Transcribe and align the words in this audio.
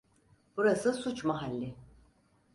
Burası 0.57 0.93
suç 0.93 1.23
mahalli. 1.23 1.75